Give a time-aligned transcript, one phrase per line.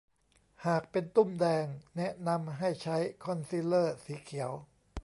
[0.65, 1.65] หากเป็นตุ้มแดง
[1.97, 4.51] แนะนำให้ใช้คอนซีลเลอร์สีเขียว